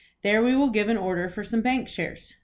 There 0.23 0.41
we 0.41 0.55
will 0.55 0.71
give 0.71 0.89
an 0.89 0.97
order 0.97 1.29
for 1.29 1.43
some 1.43 1.61
bank 1.61 1.87
shares." 1.87 2.33